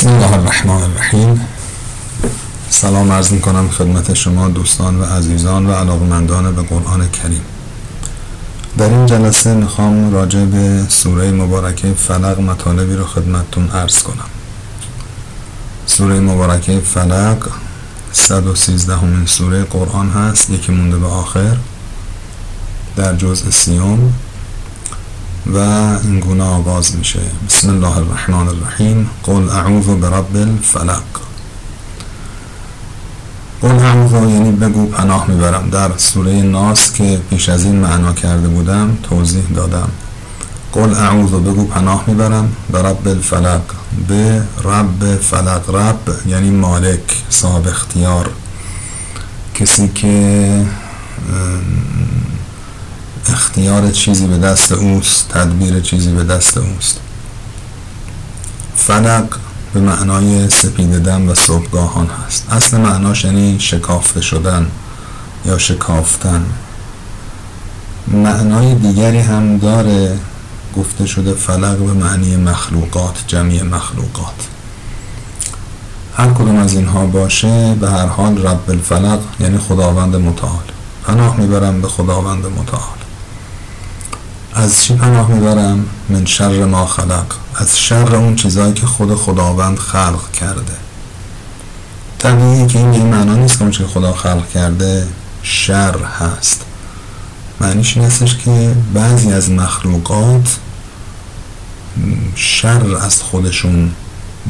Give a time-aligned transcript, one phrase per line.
[0.00, 1.40] بسم الله الرحمن الرحیم.
[2.70, 7.40] سلام عرض می کنم خدمت شما دوستان و عزیزان و علاقمندان به قرآن کریم.
[8.78, 14.30] در این جلسه می‌خوام راجع به سوره مبارکه فلق مطالبی رو خدمتتون عرض کنم.
[15.86, 17.48] سوره مبارکه فلق
[18.12, 21.56] 113 همین سوره قرآن هست یکی مونده به آخر
[22.96, 24.12] در جزء سیوم.
[25.46, 25.58] و
[26.02, 27.20] این گونه آغاز میشه.
[27.48, 29.10] بسم الله الرحمن الرحیم.
[29.22, 31.02] قل اعوذ برب الفلق.
[33.62, 35.70] قل اعوذ یعنی بگو پناه می‌برم.
[35.70, 39.88] در سوره ناس که پیش از این معنا کرده بودم توضیح دادم.
[40.72, 42.52] قل اعوذ بگو پناه می‌برم.
[42.72, 43.62] برب الفلق.
[44.08, 45.74] به رب فلق.
[45.74, 48.30] رب یعنی مالک صاحب اختیار.
[49.54, 50.66] کسی که
[53.28, 57.00] اختیار چیزی به دست اوست تدبیر چیزی به دست اوست.
[58.76, 59.36] فلق
[59.74, 62.46] به معنای سپیددم و صبحگاهان هست.
[62.52, 64.66] اصل معناش یعنی شکافته شدن
[65.44, 66.46] یا شکافتن.
[68.08, 70.18] معنای دیگری هم داره
[70.76, 74.34] گفته شده فلق به معنی مخلوقات جمعی مخلوقات.
[76.14, 80.64] هر کدوم از اینها باشه به هر حال رب الفلق یعنی خداوند متعال.
[81.04, 82.98] پناه می‌برم به خداوند متعال.
[84.54, 89.78] از چی پناه می‌برم من شر ما خلق از شر اون چیزهایی که خود خداوند
[89.78, 90.72] خلق کرده.
[92.18, 95.06] طبیعی که این این معنا نیست که که خدا خلق کرده
[95.42, 96.64] شر هست.
[97.60, 100.58] معنیش این هستش که بعضی از مخلوقات
[102.34, 103.90] شر از خودشون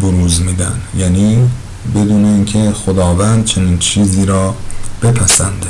[0.00, 0.80] بروز میدن.
[0.98, 1.50] یعنی
[1.94, 4.54] بدون اینکه خداوند چنین چیزی را
[5.02, 5.66] بپسنده.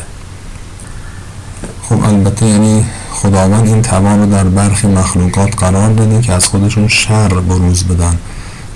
[1.91, 6.89] خب البته یعنی خداوند این توان رو در برخی مخلوقات قرار داده که از خودشون
[6.89, 8.19] شر بروز بدن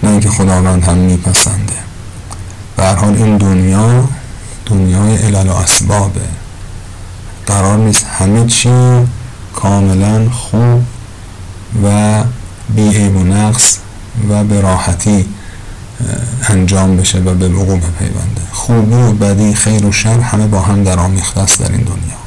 [0.03, 1.75] نه اینکه خداوند هم میپسنده.
[2.77, 4.09] به حال این دنیا
[4.67, 6.21] دنیای علل و اسبابه.
[7.47, 8.71] قرار نیست همه چی
[9.55, 10.83] کاملا خوب
[11.85, 12.23] و
[12.75, 13.79] بی عیب و نقص
[14.29, 15.27] و به راحتی
[16.49, 18.43] انجام بشه و به وقوع بپیونده.
[18.53, 22.24] خوبی و بدی خیر و شر همه با هم در آمیخته است در این دنیا.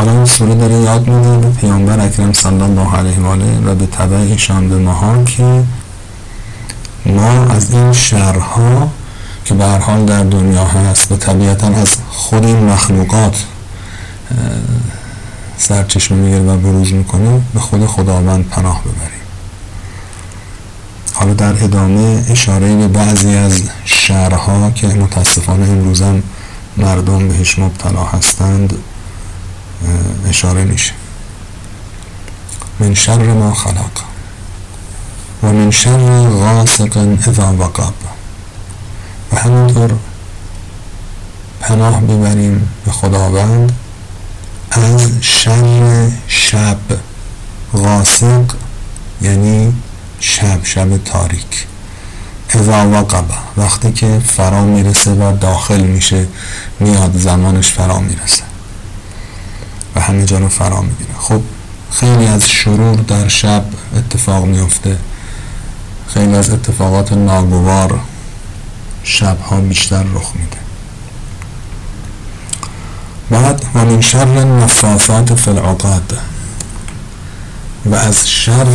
[0.00, 3.74] حالا این سوره داره یاد میده به پیامبر اکرم صلی الله علیه و آله و
[3.74, 5.62] به تبع ایشان به ماها که
[7.06, 8.88] ما از این شرها
[9.44, 13.44] که به هر حال در دنیا هست و طبیعتا از خود این مخلوقات
[15.58, 19.20] سرچشمه می‌گیره و بروز می‌کنه به خود خداوند پناه ببریم.
[21.14, 26.22] حالا در ادامه اشاره به بعضی از شرها که متاسفانه امروزم
[26.76, 28.74] مردم بهش مبتلا هستند.
[30.28, 30.92] اشاره میشه.
[32.80, 33.90] من شر ما خلق.
[35.42, 37.94] و من شر غاسق اذا وقب.
[39.32, 39.94] و همینطور
[41.60, 43.72] پناه ببریم به خداوند
[44.70, 46.78] از شر شب.
[47.74, 48.44] غاسق
[49.22, 49.72] یعنی
[50.20, 51.66] شب شب تاریک.
[52.50, 53.24] اذا وقب.
[53.56, 56.26] وقتی که فرا می‌رسه و داخل میشه
[56.80, 58.42] میاد زمانش فرا می‌رسه.
[60.10, 61.10] همه جا رو فرا می‌گیره.
[61.18, 61.40] خب
[61.92, 63.64] خیلی از شرور در شب
[63.96, 64.98] اتفاق میفته
[66.08, 68.00] خیلی از اتفاقات ناگوار
[69.04, 70.56] شبها بیشتر رخ میده.
[73.30, 76.18] بعد و من شر نفاثات فی العقد
[77.86, 78.66] و از شر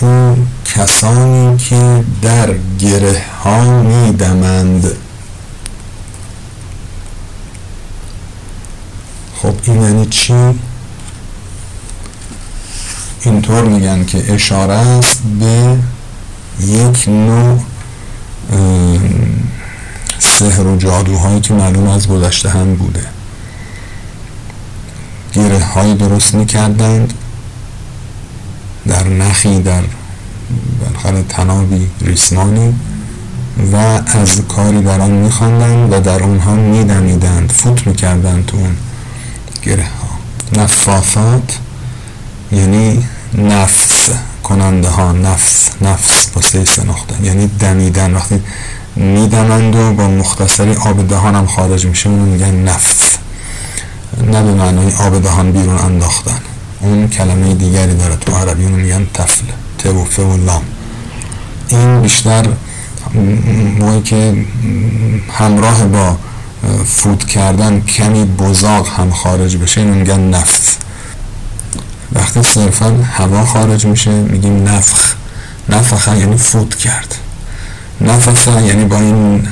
[0.00, 4.86] اون کسانی که در گره ها میدمند.
[9.46, 10.34] خب این یعنی چی؟
[13.20, 15.76] اینطور میگن که اشاره است به
[16.66, 17.60] یک نوع
[20.18, 23.06] سحر و جادوهایی که معلوم از گذشته هم بوده.
[25.32, 27.14] گره های درست می‌کردند.
[28.88, 29.82] در نخی در
[30.80, 32.74] بالاخره تنابی ریسمانی
[33.72, 33.76] و
[34.06, 37.52] از کاری در آن میخواندند و در آنها میدمیدند.
[37.52, 38.76] فوت می‌کردند تو اون
[39.66, 39.82] گره.
[39.82, 40.08] ها
[40.62, 41.58] نفافات
[42.52, 43.04] یعنی
[43.34, 44.10] نفس
[44.42, 48.14] کننده ها نفس نفس با سه نقطه یعنی دمیدن.
[48.14, 48.42] وقتی
[48.96, 53.16] میدمند و با مختصری آب دهان هم خارج میشه اونو میگن نفس.
[54.32, 56.40] نه به آب دهان بیرون انداختن.
[56.80, 59.44] اون کلمه دیگری داره تو عربی اونو میگن تفل
[59.78, 60.62] توفه و لام.
[61.68, 62.46] این بیشتر
[63.78, 64.44] موقعی که
[65.32, 66.16] همراه با
[66.86, 70.76] فوت کردن کمی بزاق هم خارج بشه میگن نفس
[72.12, 75.14] وقتی صرفا هوا خارج میشه میگیم نفخ.
[75.68, 77.14] نفخ یعنی فوت کرد.
[78.00, 79.48] نفسه یعنی با این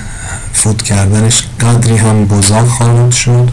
[0.53, 3.51] فوت کردنش قدری هم بزاق خارج شد.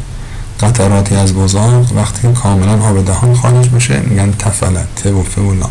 [0.59, 5.69] قطراتی از بزاق وقتی کاملا آب دهان خارج بشه میگن تفلت و فولا.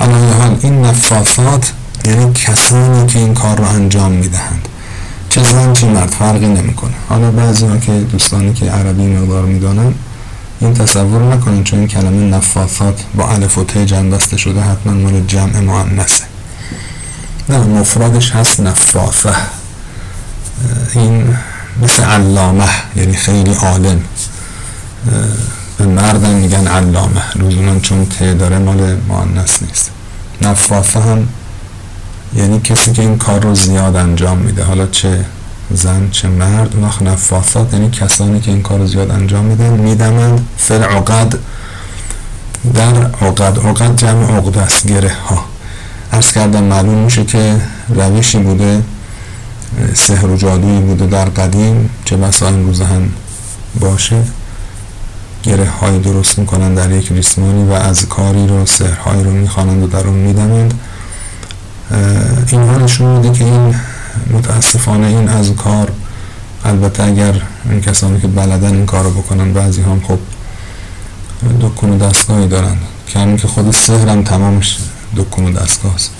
[0.00, 1.72] الان این نفاسات
[2.04, 4.68] یعنی کسانی که این کار رو انجام می‌دهند.
[5.34, 6.92] چه زن چه مرد فرقی نمی‌کنه.
[7.08, 9.94] حالا بعضی ها که دوستانی که عربی مقدار می‌دانن
[10.60, 15.26] این تصور نکنین چون این کلمه نفاثات با الف و ت بسته شده حتما مال
[15.26, 16.24] جمع مؤنثه.
[17.48, 19.34] نه مفردش هست نفاثه.
[20.94, 21.36] این
[21.82, 24.00] مثل علامه یعنی خیلی عالم.
[25.78, 27.36] به مردم میگن علامه.
[27.36, 29.90] لزوما چون ت داره مال مؤنث نیست.
[30.42, 31.28] نفاثه هم
[32.36, 34.64] یعنی کسی که این کار رو زیاد انجام میده.
[34.64, 35.24] حالا چه
[35.70, 40.48] زن چه مرد اون نفاسات یعنی کسانی که این کار رو زیاد انجام میدن میدمند
[40.56, 41.38] فر عقد
[42.74, 43.58] در عقد.
[43.58, 45.44] عقد جمع عقد است گره ها
[46.12, 48.82] ارز کردم معلوم میشه که روشی بوده
[49.94, 51.90] سحر و جادویی بوده در قدیم.
[52.04, 53.10] چه بسا این روزه هم
[53.80, 54.22] باشه.
[55.42, 59.86] گره های درست می‌کنن در یک ریسمانی و از کاری رو سحرهایی رو می‌خوانند و
[59.86, 60.74] در اون میدمند
[62.48, 63.74] اینها نشون میده که این
[64.30, 65.92] متاسفانه این از کار
[66.64, 70.18] البته اگر این کسانی که بلدن این کار رو بکنن بعضی هم خب
[71.60, 72.76] دکون و دستگاهی دارن.
[73.06, 74.78] که که خود سهرم تمامش
[75.16, 76.10] دکون و دستگاه است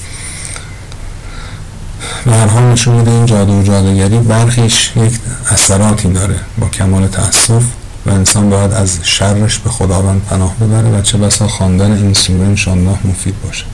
[2.27, 5.13] و هر حال نشون میده این جادو و جادوگری برخیش یک
[5.51, 7.63] اثراتی داره با کمال تأسف
[8.07, 12.41] و انسان باید از شرش به خداوند پناه ببره و چه بسا خواندن این سوره
[12.41, 13.65] انشاءالله مفید باشه.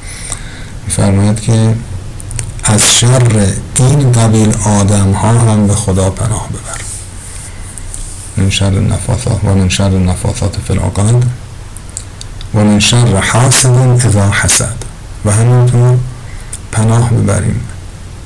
[0.87, 1.75] میفرماید که
[2.65, 6.81] از شر این قبیل آدم ها هم به خدا پناه ببر.
[8.37, 10.81] من شر نفاثات و من شر نفاثات فی
[12.55, 14.75] و من شر حاسد اذا حسد.
[15.25, 15.99] و همینطور
[16.73, 17.61] پناه ببریم.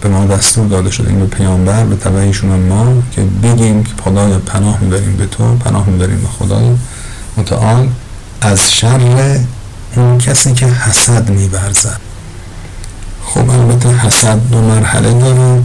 [0.00, 4.38] به ما دستور داده شده این به پیامبر به طبعیشون ما که بگیم که خدای
[4.38, 6.70] پناه می‌بریم به تو پناه می‌بریم به خدای.
[7.36, 7.88] متعال
[8.40, 9.38] از شر
[9.96, 12.00] اون کسی که حسد میبرزد
[13.34, 15.62] خب البته حسد دو مرحله داره.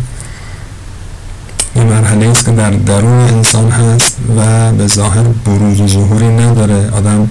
[1.75, 6.89] یه مرحله است که در درون انسان هست و به ظاهر بروز و ظهوری نداره.
[6.89, 7.29] آدم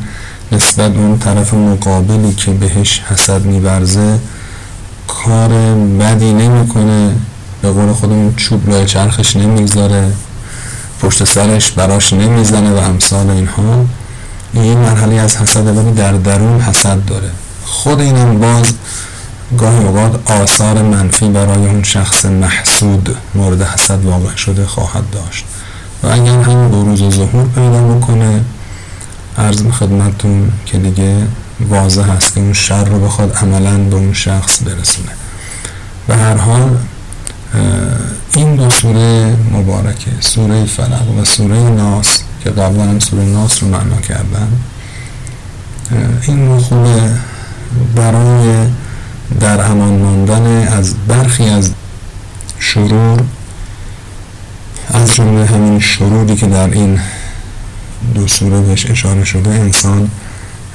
[0.52, 4.18] نسبت اون طرف مقابلی که بهش حسد میبرزه
[5.06, 5.48] کار
[6.00, 7.12] بدی نمی‌کنه.
[7.62, 10.12] به قول خودمون چوب روی چرخش نمی‌گذاره.
[11.00, 13.84] پشت سرش براش نمی‌زنه و امثال اینها.
[14.54, 17.30] این مرحله از حسد ولی در درون حسد داره.
[17.64, 18.72] خود اینم باز
[19.56, 25.44] گاهی اوقات آثار منفی برای اون شخص محسود مورد حسد واقع شده خواهد داشت.
[26.02, 28.40] و اگر هم بروز و ظهور پیدا بکنه
[29.38, 31.16] عرض خدمتتون که دیگه
[31.68, 35.12] واضح هست که اون شر رو بخواد عملا به اون شخص برسونه.
[36.08, 36.76] به هر حال
[38.32, 43.68] این دو سوره مبارکه سوره فلق و سوره ناس که قبلا هم سوره ناس رو
[43.68, 44.48] معنا کردن
[46.22, 47.10] این خوبه
[47.96, 48.66] برای
[49.40, 51.70] در امان ماندن از برخی از
[52.58, 53.22] شرور
[54.90, 57.00] از جمله همین شروری که در این
[58.14, 60.10] دو سوره بهش اشاره شده انسان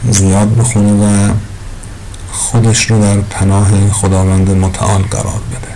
[0.10, 1.34] زیاد بخونه و
[2.32, 5.74] خودش رو در پناه خداوند متعال قرار بده.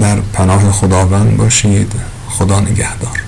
[0.00, 1.92] در پناه خداوند باشید
[2.28, 3.23] خدا نگهدار.